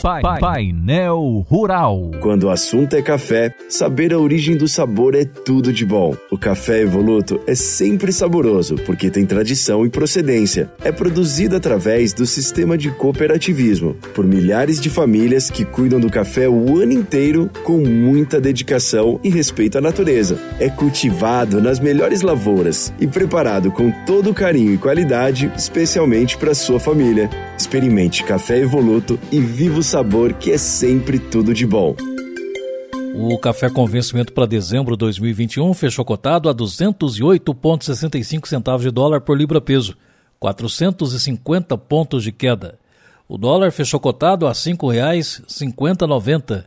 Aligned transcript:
Pai, 0.07 0.23
Painel 0.39 1.45
Rural. 1.51 2.13
Quando 2.21 2.45
o 2.45 2.51
assunto 2.51 2.95
é 2.95 3.03
café, 3.03 3.53
saber 3.69 4.15
a 4.15 4.19
origem 4.21 4.57
do 4.57 4.69
sabor 4.69 5.17
é 5.17 5.25
tudo 5.25 5.73
de 5.73 5.85
bom. 5.85 6.15
O 6.31 6.39
café 6.39 6.83
Evoluto 6.83 7.41
é 7.45 7.57
sempre 7.57 8.13
saboroso 8.13 8.77
porque 8.87 9.11
tem 9.11 9.27
tradição 9.27 9.85
e 9.85 9.91
procedência. 9.91 10.71
É 10.85 10.93
produzido 10.93 11.57
através 11.57 12.13
do 12.13 12.25
sistema 12.25 12.79
de 12.79 12.93
cooperativismo 12.93 13.97
por 14.15 14.25
milhares 14.25 14.81
de 14.81 14.89
famílias 14.89 15.51
que 15.51 15.65
cuidam 15.65 15.99
do 15.99 16.09
café 16.09 16.49
o 16.49 16.79
ano 16.79 16.93
inteiro 16.93 17.51
com 17.65 17.79
muita 17.79 18.41
dedicação 18.41 19.19
e 19.25 19.29
respeito 19.29 19.77
à 19.77 19.81
natureza. 19.81 20.39
É 20.61 20.69
cultivado 20.69 21.61
nas 21.61 21.81
melhores 21.81 22.23
lavouras 22.23 22.95
e 23.01 23.09
preparado 23.09 23.73
com 23.73 23.91
todo 24.07 24.33
carinho 24.33 24.73
e 24.73 24.79
qualidade, 24.79 25.51
especialmente 25.57 26.39
para 26.39 26.55
sua 26.55 26.79
família. 26.79 27.29
Experimente 27.59 28.23
café 28.23 28.61
Evoluto 28.61 29.19
e 29.33 29.41
viva 29.41 29.81
o 29.81 29.83
sabor 29.97 30.35
que 30.35 30.53
é 30.53 30.59
sempre 30.59 31.19
tudo 31.19 31.55
de 31.55 31.67
bom. 31.67 31.97
O 33.15 33.39
café 33.39 33.71
com 33.71 33.87
vencimento 33.87 34.31
para 34.31 34.45
dezembro 34.45 34.95
de 34.95 34.99
2021 34.99 35.73
fechou 35.73 36.05
cotado 36.05 36.51
a 36.51 36.55
208,65 36.55 38.47
centavos 38.47 38.83
de 38.83 38.91
dólar 38.91 39.23
por 39.23 39.39
libra 39.39 39.59
peso, 39.59 39.97
450 40.39 41.79
pontos 41.79 42.23
de 42.23 42.31
queda. 42.31 42.79
O 43.27 43.39
dólar 43.39 43.73
fechou 43.73 43.99
cotado 43.99 44.47
a 44.47 44.51
R$ 44.51 44.55
5,5090 44.55 46.67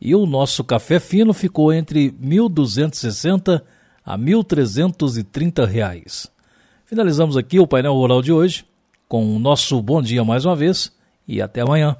e 0.00 0.14
o 0.14 0.24
nosso 0.24 0.64
café 0.64 0.98
fino 0.98 1.34
ficou 1.34 1.74
entre 1.74 2.06
R$ 2.06 2.14
1.260 2.24 3.60
a 4.02 4.16
1.330 4.16 5.66
reais. 5.66 6.32
Finalizamos 6.86 7.36
aqui 7.36 7.60
o 7.60 7.66
painel 7.66 7.92
rural 7.92 8.22
de 8.22 8.32
hoje 8.32 8.64
com 9.06 9.36
o 9.36 9.38
nosso 9.38 9.82
bom 9.82 10.00
dia 10.00 10.24
mais 10.24 10.46
uma 10.46 10.56
vez 10.56 10.90
e 11.28 11.42
até 11.42 11.60
amanhã. 11.60 11.98